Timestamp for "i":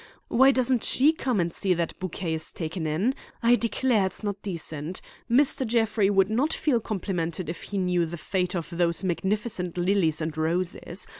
3.43-3.53